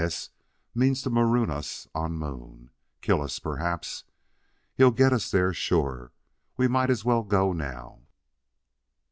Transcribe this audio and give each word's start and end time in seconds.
S 0.03 0.31
means 0.73 1.03
to 1.03 1.11
maroon 1.11 1.51
us 1.51 1.87
on 1.93 2.13
Moon 2.17 2.71
kill 3.01 3.21
us 3.21 3.37
perhaps. 3.37 4.03
He'll 4.73 4.89
get 4.89 5.13
us 5.13 5.29
there, 5.29 5.53
sure. 5.53 6.11
We 6.57 6.67
might 6.67 6.89
as 6.89 7.05
well 7.05 7.21
go 7.23 7.53
now." 7.53 7.99